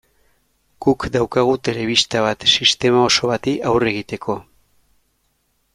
Guk 0.85 1.03
daukagu 1.15 1.53
telebista 1.69 2.23
bat 2.27 2.47
sistema 2.55 3.05
oso 3.11 3.29
bati 3.33 3.55
aurre 3.73 3.95
egiteko. 3.95 4.41